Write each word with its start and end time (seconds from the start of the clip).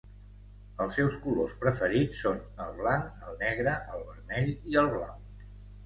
Els 0.85 0.95
seus 0.99 1.17
colors 1.25 1.53
preferits 1.65 2.19
són 2.23 2.41
el 2.67 2.73
blanc, 2.83 3.15
el 3.29 3.39
negre, 3.45 3.79
el 3.97 4.05
vermell 4.13 4.53
i 4.75 4.85
el 4.85 4.95
blau. 4.99 5.27